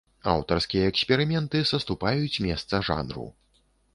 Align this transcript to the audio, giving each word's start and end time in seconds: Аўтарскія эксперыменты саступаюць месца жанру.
Аўтарскія 0.29 0.85
эксперыменты 0.93 1.61
саступаюць 1.73 2.41
месца 2.47 2.83
жанру. 2.91 3.27